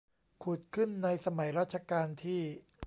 [0.43, 2.41] ขุดขึ้นในสมัยรัชกาลที่